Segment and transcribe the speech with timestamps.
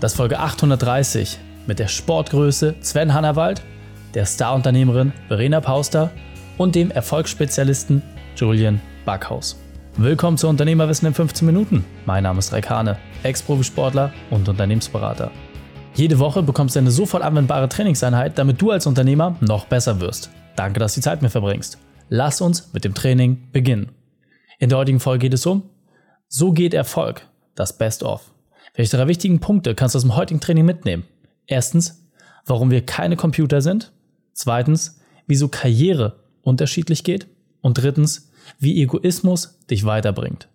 [0.00, 3.62] Das ist Folge 830 mit der Sportgröße Sven Hannawald,
[4.14, 6.12] der Starunternehmerin Verena Pauster
[6.56, 8.00] und dem Erfolgsspezialisten
[8.36, 9.58] Julian Backhaus.
[9.96, 11.84] Willkommen zu Unternehmerwissen in 15 Minuten.
[12.06, 15.32] Mein Name ist Raik Hane, Ex-Profisportler und Unternehmensberater.
[15.96, 20.30] Jede Woche bekommst du eine sofort anwendbare Trainingseinheit, damit du als Unternehmer noch besser wirst.
[20.54, 21.76] Danke, dass du die Zeit mit verbringst.
[22.08, 23.90] Lass uns mit dem Training beginnen.
[24.60, 25.64] In der heutigen Folge geht es um
[26.28, 27.26] So geht Erfolg,
[27.56, 28.30] das Best-of.
[28.78, 31.02] Welche drei wichtigen Punkte kannst du aus dem heutigen Training mitnehmen?
[31.48, 32.06] Erstens,
[32.46, 33.90] warum wir keine Computer sind.
[34.34, 37.26] Zweitens, wieso Karriere unterschiedlich geht.
[37.60, 40.46] Und drittens, wie Egoismus dich weiterbringt.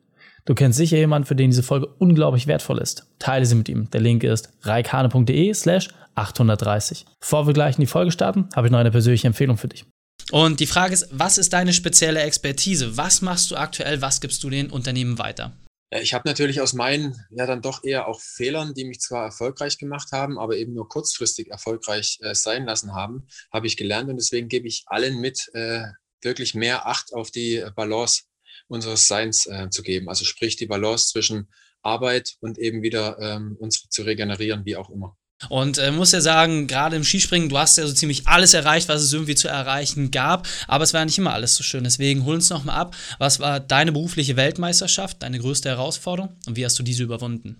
[0.46, 3.08] Du kennst sicher jemanden, für den diese Folge unglaublich wertvoll ist.
[3.20, 3.92] Teile sie mit ihm.
[3.92, 7.06] Der Link ist reikane.de slash 830.
[7.20, 9.84] Bevor wir gleich in die Folge starten, habe ich noch eine persönliche Empfehlung für dich.
[10.32, 12.96] Und die Frage ist, was ist deine spezielle Expertise?
[12.96, 14.02] Was machst du aktuell?
[14.02, 15.52] Was gibst du den Unternehmen weiter?
[15.94, 19.26] Äh, ich habe natürlich aus meinen ja dann doch eher auch Fehlern, die mich zwar
[19.26, 24.10] erfolgreich gemacht haben, aber eben nur kurzfristig erfolgreich äh, sein lassen haben, habe ich gelernt
[24.10, 25.86] und deswegen gebe ich allen mit, äh,
[26.22, 28.24] wirklich mehr Acht auf die Balance
[28.68, 30.10] unseres Seins äh, zu geben.
[30.10, 31.50] Also sprich die Balance zwischen
[31.82, 35.18] Arbeit und eben wieder ähm, uns zu regenerieren, wie auch immer.
[35.50, 38.90] Und äh, muss ja sagen, gerade im Skispringen, du hast ja so ziemlich alles erreicht,
[38.90, 41.84] was es irgendwie zu erreichen gab, aber es war nicht immer alles so schön.
[41.84, 46.66] Deswegen hol uns nochmal ab, was war deine berufliche Weltmeisterschaft, deine größte Herausforderung und wie
[46.66, 47.58] hast du diese überwunden?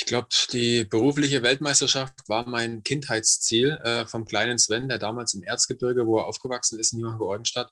[0.00, 5.42] Ich glaube, die berufliche Weltmeisterschaft war mein Kindheitsziel äh, vom kleinen Sven, der damals im
[5.42, 7.70] Erzgebirge, wo er aufgewachsen ist, in Johann-Georgenstadt,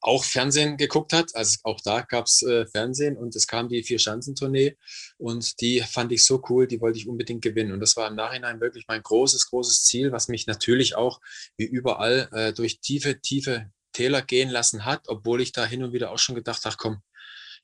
[0.00, 1.36] auch Fernsehen geguckt hat.
[1.36, 4.78] Also auch da gab es äh, Fernsehen und es kam die Vier-Schanzentournee
[5.18, 7.72] und die fand ich so cool, die wollte ich unbedingt gewinnen.
[7.72, 11.20] Und das war im Nachhinein wirklich mein großes, großes Ziel, was mich natürlich auch
[11.58, 15.92] wie überall äh, durch tiefe, tiefe Täler gehen lassen hat, obwohl ich da hin und
[15.92, 17.02] wieder auch schon gedacht habe, komm,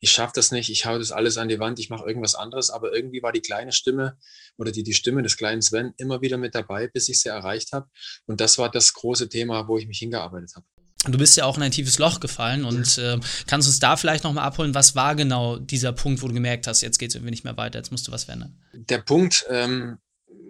[0.00, 2.70] ich schaffe das nicht, ich hau das alles an die Wand, ich mache irgendwas anderes.
[2.70, 4.16] Aber irgendwie war die kleine Stimme
[4.56, 7.72] oder die, die Stimme des kleinen Sven immer wieder mit dabei, bis ich sie erreicht
[7.72, 7.88] habe.
[8.26, 10.66] Und das war das große Thema, wo ich mich hingearbeitet habe.
[11.04, 14.24] Du bist ja auch in ein tiefes Loch gefallen und äh, kannst uns da vielleicht
[14.24, 17.30] nochmal abholen, was war genau dieser Punkt, wo du gemerkt hast, jetzt geht es irgendwie
[17.30, 18.58] nicht mehr weiter, jetzt musst du was verändern?
[18.72, 19.98] Der Punkt, ähm,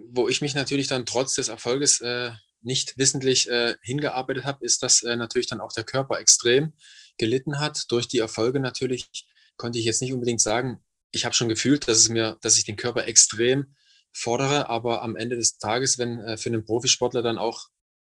[0.09, 2.31] wo ich mich natürlich dann trotz des Erfolges äh,
[2.61, 6.73] nicht wissentlich äh, hingearbeitet habe, ist, dass äh, natürlich dann auch der Körper extrem
[7.17, 9.09] gelitten hat durch die Erfolge natürlich
[9.57, 10.79] konnte ich jetzt nicht unbedingt sagen,
[11.11, 13.75] ich habe schon gefühlt, dass es mir, dass ich den Körper extrem
[14.11, 17.69] fordere, aber am Ende des Tages, wenn äh, für einen Profisportler dann auch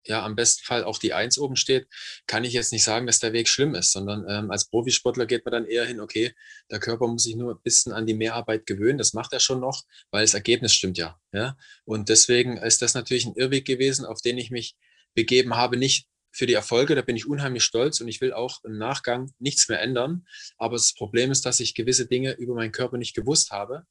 [0.09, 1.89] ja am besten Fall auch die Eins oben steht,
[2.27, 5.45] kann ich jetzt nicht sagen, dass der Weg schlimm ist, sondern ähm, als Profisportler geht
[5.45, 6.35] man dann eher hin, okay,
[6.71, 9.61] der Körper muss sich nur ein bisschen an die Mehrarbeit gewöhnen, das macht er schon
[9.61, 11.19] noch, weil das Ergebnis stimmt ja.
[11.33, 11.57] ja?
[11.85, 14.77] Und deswegen ist das natürlich ein Irrweg gewesen, auf den ich mich
[15.15, 18.63] begeben habe, nicht für die Erfolge, da bin ich unheimlich stolz und ich will auch
[18.65, 20.27] im Nachgang nichts mehr ändern.
[20.59, 23.87] Aber das Problem ist, dass ich gewisse Dinge über meinen Körper nicht gewusst habe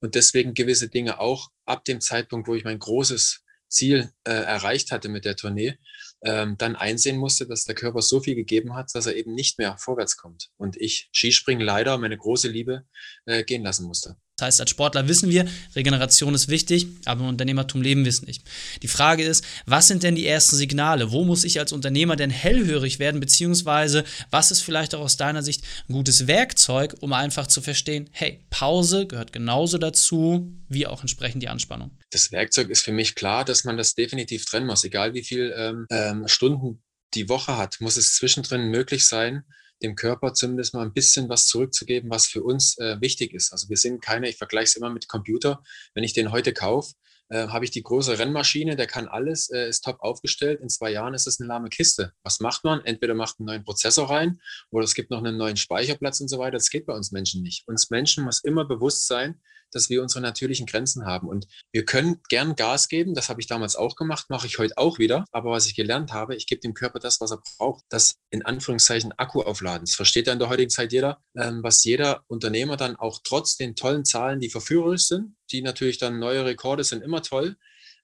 [0.00, 4.90] und deswegen gewisse Dinge auch ab dem Zeitpunkt, wo ich mein großes Ziel äh, erreicht
[4.90, 5.78] hatte mit der Tournee,
[6.22, 9.58] ähm, dann einsehen musste, dass der Körper so viel gegeben hat, dass er eben nicht
[9.58, 10.48] mehr vorwärts kommt.
[10.56, 12.84] Und ich Skispringen leider, meine große Liebe,
[13.26, 14.16] äh, gehen lassen musste.
[14.40, 15.46] Das heißt, als Sportler wissen wir,
[15.76, 18.42] Regeneration ist wichtig, aber im Unternehmertum leben wir es nicht.
[18.82, 21.12] Die Frage ist, was sind denn die ersten Signale?
[21.12, 23.20] Wo muss ich als Unternehmer denn hellhörig werden?
[23.20, 28.08] Beziehungsweise, was ist vielleicht auch aus deiner Sicht ein gutes Werkzeug, um einfach zu verstehen,
[28.12, 31.90] hey, Pause gehört genauso dazu, wie auch entsprechend die Anspannung?
[32.08, 34.84] Das Werkzeug ist für mich klar, dass man das definitiv trennen muss.
[34.84, 39.44] Egal wie viel ähm, ähm, Stunden die Woche hat, muss es zwischendrin möglich sein,
[39.82, 43.52] dem Körper zumindest mal ein bisschen was zurückzugeben, was für uns äh, wichtig ist.
[43.52, 45.62] Also wir sind keine, ich vergleiche es immer mit Computer,
[45.94, 46.94] wenn ich den heute kaufe,
[47.30, 50.60] äh, habe ich die große Rennmaschine, der kann alles, äh, ist top aufgestellt.
[50.60, 52.12] In zwei Jahren ist es eine lahme Kiste.
[52.22, 52.84] Was macht man?
[52.84, 56.38] Entweder macht einen neuen Prozessor rein oder es gibt noch einen neuen Speicherplatz und so
[56.38, 56.52] weiter.
[56.58, 57.66] Das geht bei uns Menschen nicht.
[57.66, 59.40] Uns Menschen muss immer bewusst sein,
[59.72, 61.28] dass wir unsere natürlichen Grenzen haben.
[61.28, 64.76] Und wir können gern Gas geben, das habe ich damals auch gemacht, mache ich heute
[64.76, 65.24] auch wieder.
[65.32, 68.44] Aber was ich gelernt habe, ich gebe dem Körper das, was er braucht, das in
[68.44, 69.86] Anführungszeichen Akku aufladen.
[69.86, 73.56] Das versteht ja in der heutigen Zeit jeder, ähm, was jeder Unternehmer dann auch trotz
[73.56, 77.56] den tollen Zahlen, die verführerisch sind, die natürlich dann neue Rekorde sind immer toll,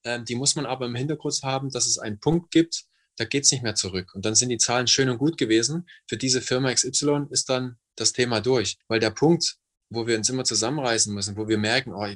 [0.05, 2.85] ähm, die muss man aber im Hintergrund haben, dass es einen Punkt gibt,
[3.17, 4.15] da geht es nicht mehr zurück.
[4.15, 5.88] Und dann sind die Zahlen schön und gut gewesen.
[6.06, 8.76] Für diese Firma XY ist dann das Thema durch.
[8.88, 9.56] Weil der Punkt,
[9.88, 12.06] wo wir uns immer zusammenreißen müssen, wo wir merken, oh,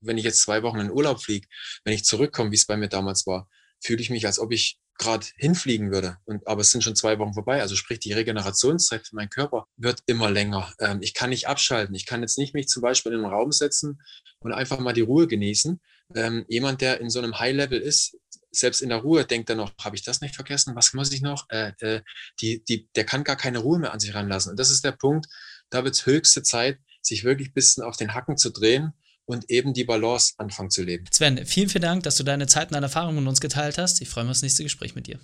[0.00, 1.48] wenn ich jetzt zwei Wochen in Urlaub fliege,
[1.84, 3.48] wenn ich zurückkomme, wie es bei mir damals war,
[3.82, 6.18] fühle ich mich, als ob ich gerade hinfliegen würde.
[6.26, 7.60] Und, aber es sind schon zwei Wochen vorbei.
[7.60, 10.72] Also sprich, die Regenerationszeit für meinen Körper wird immer länger.
[10.78, 11.94] Ähm, ich kann nicht abschalten.
[11.94, 14.00] Ich kann jetzt nicht mich zum Beispiel in einen Raum setzen
[14.40, 15.80] und einfach mal die Ruhe genießen.
[16.14, 18.16] Ähm, jemand, der in so einem High-Level ist,
[18.52, 20.76] selbst in der Ruhe denkt er noch, habe ich das nicht vergessen?
[20.76, 21.46] Was muss ich noch?
[21.48, 22.02] Äh, äh,
[22.40, 24.50] die, die, der kann gar keine Ruhe mehr an sich ranlassen.
[24.50, 25.26] Und das ist der Punkt,
[25.70, 28.92] da wird es höchste Zeit, sich wirklich ein bisschen auf den Hacken zu drehen
[29.30, 31.04] und eben die Balance anfangen zu leben.
[31.10, 34.00] Sven, vielen, vielen Dank, dass du deine Zeit und deine Erfahrungen mit uns geteilt hast.
[34.00, 35.18] Ich freue mich auf das nächste Gespräch mit dir.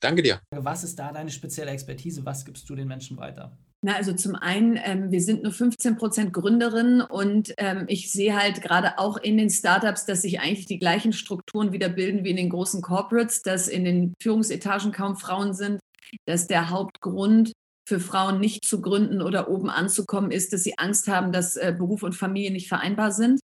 [0.00, 0.40] Danke dir.
[0.50, 2.24] Was ist da deine spezielle Expertise?
[2.24, 3.56] Was gibst du den Menschen weiter?
[3.82, 8.36] Na, also zum einen, ähm, wir sind nur 15 Prozent Gründerinnen und ähm, ich sehe
[8.36, 12.30] halt gerade auch in den Startups, dass sich eigentlich die gleichen Strukturen wieder bilden wie
[12.30, 15.80] in den großen Corporates, dass in den Führungsetagen kaum Frauen sind,
[16.26, 17.52] dass der Hauptgrund
[17.88, 21.74] für Frauen nicht zu gründen oder oben anzukommen ist, dass sie Angst haben, dass äh,
[21.76, 23.39] Beruf und Familie nicht vereinbar sind.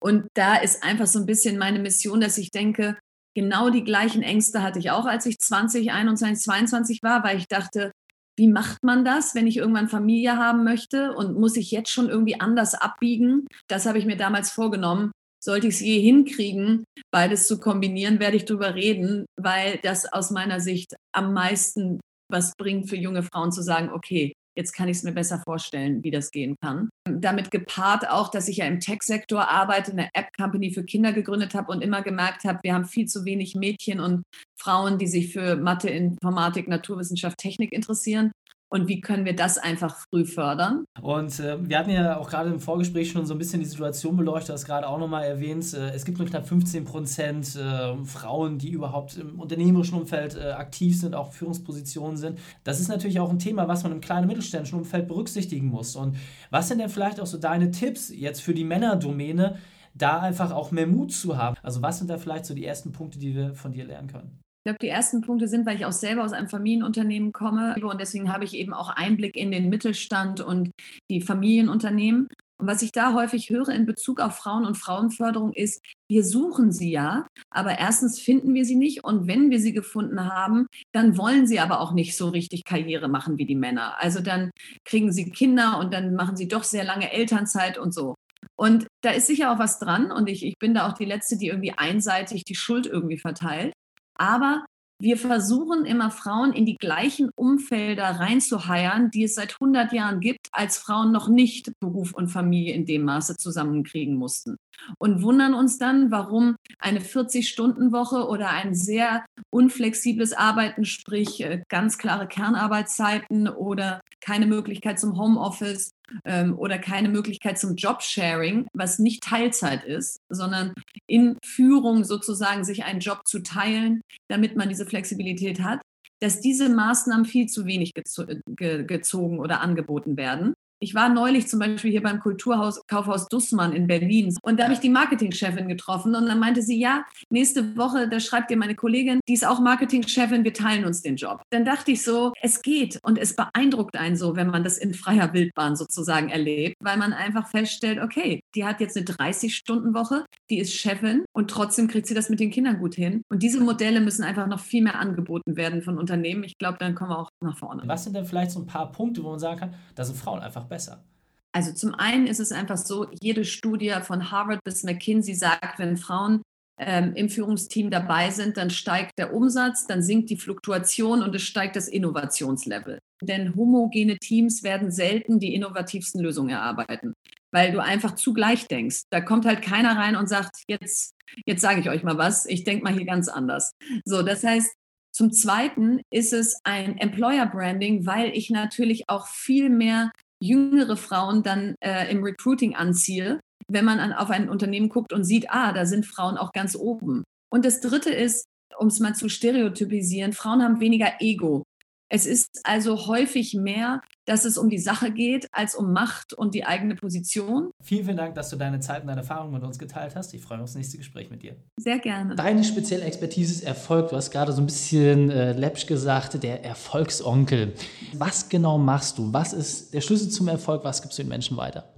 [0.00, 2.96] Und da ist einfach so ein bisschen meine Mission, dass ich denke,
[3.34, 7.46] genau die gleichen Ängste hatte ich auch, als ich 20, 21, 22 war, weil ich
[7.48, 7.92] dachte,
[8.36, 12.08] wie macht man das, wenn ich irgendwann Familie haben möchte und muss ich jetzt schon
[12.08, 13.46] irgendwie anders abbiegen?
[13.66, 15.10] Das habe ich mir damals vorgenommen.
[15.42, 20.30] Sollte ich es je hinkriegen, beides zu kombinieren, werde ich darüber reden, weil das aus
[20.30, 22.00] meiner Sicht am meisten
[22.30, 26.02] was bringt für junge Frauen zu sagen, okay, jetzt kann ich es mir besser vorstellen,
[26.02, 26.90] wie das gehen kann.
[27.08, 31.70] Damit gepaart auch, dass ich ja im Tech-Sektor arbeite, eine App-Company für Kinder gegründet habe
[31.70, 34.24] und immer gemerkt habe, wir haben viel zu wenig Mädchen und
[34.60, 38.32] Frauen, die sich für Mathe, Informatik, Naturwissenschaft, Technik interessieren
[38.70, 40.84] und wie können wir das einfach früh fördern.
[41.00, 44.16] Und äh, wir hatten ja auch gerade im Vorgespräch schon so ein bisschen die Situation
[44.16, 45.72] beleuchtet, das gerade auch nochmal erwähnt.
[45.72, 50.50] Äh, es gibt nur knapp 15 Prozent äh, Frauen, die überhaupt im unternehmerischen Umfeld äh,
[50.50, 52.38] aktiv sind, auch Führungspositionen sind.
[52.64, 55.96] Das ist natürlich auch ein Thema, was man im kleinen mittelständischen Umfeld berücksichtigen muss.
[55.96, 56.16] Und
[56.50, 59.56] was sind denn vielleicht auch so deine Tipps jetzt für die Männerdomäne,
[59.94, 61.56] da einfach auch mehr Mut zu haben?
[61.62, 64.40] Also was sind da vielleicht so die ersten Punkte, die wir von dir lernen können?
[64.68, 67.98] Ich glaube, die ersten Punkte sind, weil ich auch selber aus einem Familienunternehmen komme und
[67.98, 70.72] deswegen habe ich eben auch Einblick in den Mittelstand und
[71.10, 72.28] die Familienunternehmen.
[72.60, 76.70] Und was ich da häufig höre in Bezug auf Frauen und Frauenförderung ist, wir suchen
[76.70, 81.16] sie ja, aber erstens finden wir sie nicht und wenn wir sie gefunden haben, dann
[81.16, 83.94] wollen sie aber auch nicht so richtig Karriere machen wie die Männer.
[83.98, 84.50] Also dann
[84.84, 88.16] kriegen sie Kinder und dann machen sie doch sehr lange Elternzeit und so.
[88.54, 91.38] Und da ist sicher auch was dran und ich, ich bin da auch die Letzte,
[91.38, 93.72] die irgendwie einseitig die Schuld irgendwie verteilt.
[94.18, 94.64] Aber
[95.00, 100.48] wir versuchen immer Frauen in die gleichen Umfelder reinzuheiern, die es seit 100 Jahren gibt,
[100.50, 104.56] als Frauen noch nicht Beruf und Familie in dem Maße zusammenkriegen mussten.
[104.98, 111.98] Und wundern uns dann, warum eine 40-Stunden-Woche oder ein sehr unflexibles Arbeiten, sprich äh, ganz
[111.98, 115.90] klare Kernarbeitszeiten oder keine Möglichkeit zum Homeoffice
[116.24, 120.74] ähm, oder keine Möglichkeit zum Jobsharing, was nicht Teilzeit ist, sondern
[121.06, 125.80] in Führung sozusagen sich einen Job zu teilen, damit man diese Flexibilität hat,
[126.20, 130.54] dass diese Maßnahmen viel zu wenig gezo ge gezogen oder angeboten werden.
[130.80, 134.74] Ich war neulich zum Beispiel hier beim Kulturhaus Kaufhaus Dussmann in Berlin und da habe
[134.74, 138.74] ich die Marketingchefin getroffen und dann meinte sie, ja, nächste Woche, da schreibt dir meine
[138.74, 141.42] Kollegin, die ist auch Marketingchefin, wir teilen uns den Job.
[141.50, 144.94] Dann dachte ich so, es geht und es beeindruckt einen so, wenn man das in
[144.94, 150.58] freier Wildbahn sozusagen erlebt, weil man einfach feststellt, okay, die hat jetzt eine 30-Stunden-Woche, die
[150.58, 153.22] ist Chefin und trotzdem kriegt sie das mit den Kindern gut hin.
[153.30, 156.44] Und diese Modelle müssen einfach noch viel mehr angeboten werden von Unternehmen.
[156.44, 157.82] Ich glaube, dann kommen wir auch nach vorne.
[157.86, 160.40] Was sind denn vielleicht so ein paar Punkte, wo man sagen kann, da sind Frauen
[160.40, 161.04] einfach besser?
[161.52, 165.96] Also zum einen ist es einfach so, jede Studie von Harvard bis McKinsey sagt, wenn
[165.96, 166.42] Frauen
[166.78, 171.42] ähm, im Führungsteam dabei sind, dann steigt der Umsatz, dann sinkt die Fluktuation und es
[171.42, 173.00] steigt das Innovationslevel.
[173.22, 177.14] Denn homogene Teams werden selten die innovativsten Lösungen erarbeiten,
[177.50, 179.02] weil du einfach zugleich denkst.
[179.10, 181.14] Da kommt halt keiner rein und sagt, jetzt,
[181.44, 183.72] jetzt sage ich euch mal was, ich denke mal hier ganz anders.
[184.04, 184.72] So, das heißt,
[185.10, 191.42] zum Zweiten ist es ein Employer Branding, weil ich natürlich auch viel mehr jüngere Frauen
[191.42, 195.72] dann äh, im Recruiting anziehe, wenn man an, auf ein Unternehmen guckt und sieht, ah,
[195.72, 197.24] da sind Frauen auch ganz oben.
[197.50, 198.44] Und das Dritte ist,
[198.78, 201.64] um es mal zu stereotypisieren, Frauen haben weniger Ego.
[202.10, 206.54] Es ist also häufig mehr, dass es um die Sache geht, als um Macht und
[206.54, 207.70] die eigene Position.
[207.82, 210.32] Vielen, vielen Dank, dass du deine Zeit und deine Erfahrungen mit uns geteilt hast.
[210.32, 211.56] Ich freue mich auf das nächste Gespräch mit dir.
[211.76, 212.34] Sehr gerne.
[212.34, 214.08] Deine spezielle Expertise ist Erfolg.
[214.08, 217.74] Du hast gerade so ein bisschen äh, läppsch gesagt, der Erfolgsonkel.
[218.14, 219.32] Was genau machst du?
[219.32, 220.84] Was ist der Schlüssel zum Erfolg?
[220.84, 221.92] Was gibst du den Menschen weiter?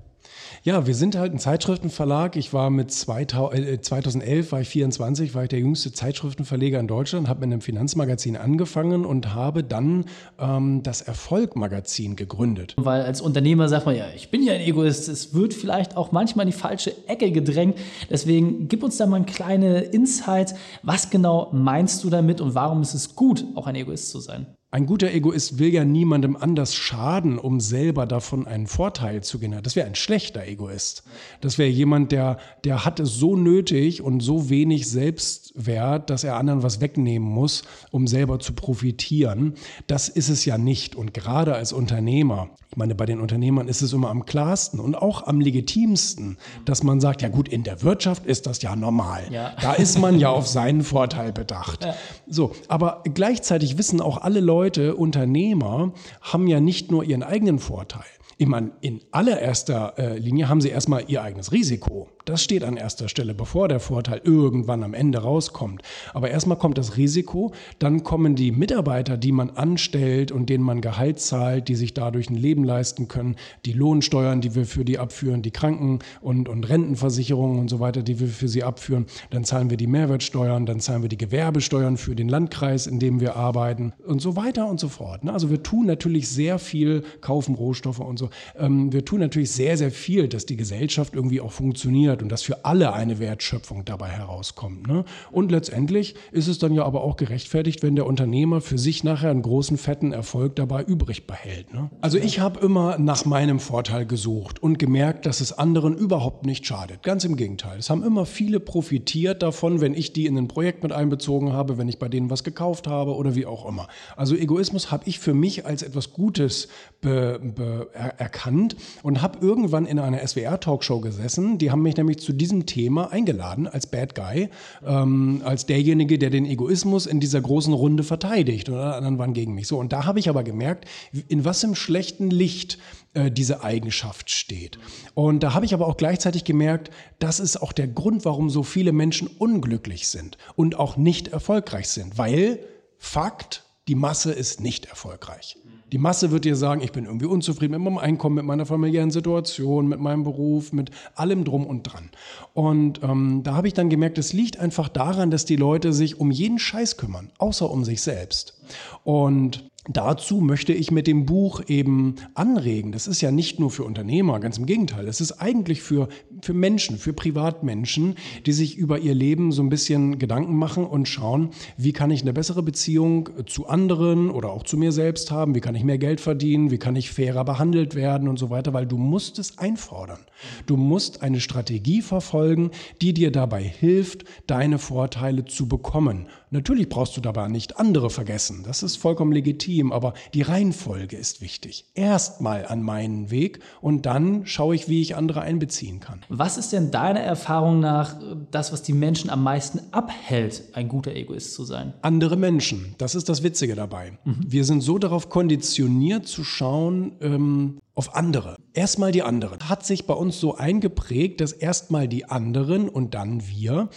[0.62, 2.36] Ja, wir sind halt ein Zeitschriftenverlag.
[2.36, 6.86] Ich war mit 2000, 2011, äh, war ich 24, war ich der jüngste Zeitschriftenverleger in
[6.86, 10.04] Deutschland, habe mit einem Finanzmagazin angefangen und habe dann
[10.38, 12.74] ähm, das Erfolg-Magazin gegründet.
[12.76, 15.08] Weil als Unternehmer sagt man ja, ich bin ja ein Egoist.
[15.08, 17.78] Es wird vielleicht auch manchmal in die falsche Ecke gedrängt.
[18.10, 20.54] Deswegen gib uns da mal eine kleine Insight.
[20.82, 24.46] Was genau meinst du damit und warum ist es gut, auch ein Egoist zu sein?
[24.72, 29.64] Ein guter Egoist will ja niemandem anders schaden, um selber davon einen Vorteil zu generieren.
[29.64, 31.02] Das wäre ein schlechter Egoist.
[31.40, 36.36] Das wäre jemand, der, der hat es so nötig und so wenig Selbstwert, dass er
[36.36, 39.54] anderen was wegnehmen muss, um selber zu profitieren.
[39.88, 40.94] Das ist es ja nicht.
[40.94, 44.94] Und gerade als Unternehmer, ich meine, bei den Unternehmern ist es immer am klarsten und
[44.94, 49.24] auch am legitimsten, dass man sagt, ja gut, in der Wirtschaft ist das ja normal.
[49.32, 49.56] Ja.
[49.60, 51.84] Da ist man ja auf seinen Vorteil bedacht.
[51.84, 51.94] Ja.
[52.28, 54.59] So, aber gleichzeitig wissen auch alle Leute,
[54.96, 58.04] Unternehmer haben ja nicht nur ihren eigenen Vorteil.
[58.38, 62.08] Ich meine, in allererster äh, Linie haben sie erstmal ihr eigenes Risiko.
[62.24, 65.82] Das steht an erster Stelle, bevor der Vorteil irgendwann am Ende rauskommt.
[66.12, 70.80] Aber erstmal kommt das Risiko, dann kommen die Mitarbeiter, die man anstellt und denen man
[70.80, 74.98] Gehalt zahlt, die sich dadurch ein Leben leisten können, die Lohnsteuern, die wir für die
[74.98, 79.06] abführen, die Kranken- und, und Rentenversicherungen und so weiter, die wir für sie abführen.
[79.30, 83.20] Dann zahlen wir die Mehrwertsteuern, dann zahlen wir die Gewerbesteuern für den Landkreis, in dem
[83.20, 85.24] wir arbeiten und so weiter und so fort.
[85.24, 85.32] Ne?
[85.32, 88.28] Also wir tun natürlich sehr viel, kaufen Rohstoffe und so.
[88.58, 92.42] Ähm, wir tun natürlich sehr, sehr viel, dass die Gesellschaft irgendwie auch funktioniert und dass
[92.42, 94.86] für alle eine Wertschöpfung dabei herauskommt.
[94.86, 95.04] Ne?
[95.30, 99.30] Und letztendlich ist es dann ja aber auch gerechtfertigt, wenn der Unternehmer für sich nachher
[99.30, 101.72] einen großen, fetten Erfolg dabei übrig behält.
[101.72, 101.90] Ne?
[102.00, 106.66] Also ich habe immer nach meinem Vorteil gesucht und gemerkt, dass es anderen überhaupt nicht
[106.66, 107.02] schadet.
[107.02, 107.78] Ganz im Gegenteil.
[107.78, 111.78] Es haben immer viele profitiert davon, wenn ich die in ein Projekt mit einbezogen habe,
[111.78, 113.88] wenn ich bei denen was gekauft habe oder wie auch immer.
[114.16, 116.68] Also Egoismus habe ich für mich als etwas Gutes
[117.00, 121.58] be, be, er, erkannt und habe irgendwann in einer SWR-Talkshow gesessen.
[121.58, 124.48] Die haben mich nämlich zu diesem Thema eingeladen als Bad Guy,
[124.84, 129.34] ähm, als derjenige, der den Egoismus in dieser großen Runde verteidigt und alle anderen waren
[129.34, 129.68] gegen mich.
[129.68, 130.86] So, und da habe ich aber gemerkt,
[131.28, 132.78] in was im schlechten Licht
[133.14, 134.78] äh, diese Eigenschaft steht.
[135.14, 138.62] Und da habe ich aber auch gleichzeitig gemerkt, das ist auch der Grund, warum so
[138.62, 142.60] viele Menschen unglücklich sind und auch nicht erfolgreich sind, weil
[143.02, 145.56] Fakt, die Masse ist nicht erfolgreich.
[145.92, 149.10] Die Masse wird dir sagen, ich bin irgendwie unzufrieden mit meinem Einkommen, mit meiner familiären
[149.10, 152.10] Situation, mit meinem Beruf, mit allem drum und dran.
[152.54, 156.20] Und ähm, da habe ich dann gemerkt, es liegt einfach daran, dass die Leute sich
[156.20, 158.60] um jeden Scheiß kümmern, außer um sich selbst.
[159.02, 162.92] Und Dazu möchte ich mit dem Buch eben anregen.
[162.92, 165.08] Das ist ja nicht nur für Unternehmer, ganz im Gegenteil.
[165.08, 166.08] Es ist eigentlich für,
[166.42, 171.08] für Menschen, für Privatmenschen, die sich über ihr Leben so ein bisschen Gedanken machen und
[171.08, 175.54] schauen, wie kann ich eine bessere Beziehung zu anderen oder auch zu mir selbst haben,
[175.54, 178.74] wie kann ich mehr Geld verdienen, wie kann ich fairer behandelt werden und so weiter,
[178.74, 180.20] weil du musst es einfordern.
[180.66, 182.70] Du musst eine Strategie verfolgen,
[183.00, 186.26] die dir dabei hilft, deine Vorteile zu bekommen.
[186.52, 188.64] Natürlich brauchst du dabei nicht andere vergessen.
[188.64, 191.84] Das ist vollkommen legitim, aber die Reihenfolge ist wichtig.
[191.94, 196.20] Erstmal an meinen Weg und dann schaue ich, wie ich andere einbeziehen kann.
[196.28, 198.16] Was ist denn deiner Erfahrung nach
[198.50, 201.94] das, was die Menschen am meisten abhält, ein guter Egoist zu sein?
[202.02, 202.96] Andere Menschen.
[202.98, 204.18] Das ist das Witzige dabei.
[204.24, 204.40] Mhm.
[204.44, 208.56] Wir sind so darauf konditioniert zu schauen, ähm, auf andere.
[208.72, 209.68] Erstmal die anderen.
[209.68, 213.88] Hat sich bei uns so eingeprägt, dass erstmal die anderen und dann wir.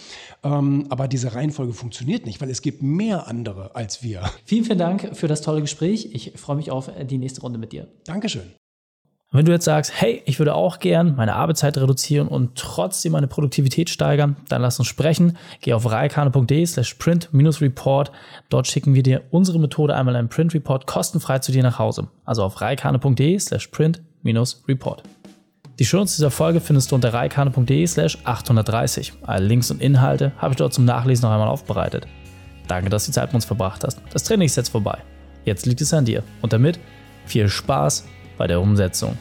[0.42, 4.22] Ähm, aber diese Reihenfolge funktioniert nicht, weil es gibt mehr andere als wir.
[4.44, 6.10] Vielen, vielen Dank für das tolle Gespräch.
[6.12, 7.88] Ich freue mich auf die nächste Runde mit dir.
[8.04, 8.54] Dankeschön.
[9.38, 13.26] Wenn du jetzt sagst, hey, ich würde auch gern meine Arbeitszeit reduzieren und trotzdem meine
[13.26, 15.36] Produktivität steigern, dann lass uns sprechen.
[15.60, 18.12] Geh auf reikane.de slash print-report.
[18.48, 22.06] Dort schicken wir dir unsere Methode einmal einen Print Report kostenfrei zu dir nach Hause.
[22.24, 25.02] Also auf reikane.de slash print-report.
[25.80, 29.14] Die Shownotes dieser Folge findest du unter reikane.de slash 830.
[29.22, 32.06] Alle Links und Inhalte habe ich dort zum Nachlesen noch einmal aufbereitet.
[32.68, 34.00] Danke, dass du die Zeit mit uns verbracht hast.
[34.12, 34.98] Das Training ist jetzt vorbei.
[35.44, 36.22] Jetzt liegt es an dir.
[36.40, 36.78] Und damit
[37.26, 38.04] viel Spaß
[38.36, 39.16] bei der Umsetzung.